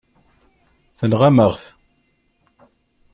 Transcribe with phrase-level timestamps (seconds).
[0.99, 1.63] Tenɣam-aɣ-t.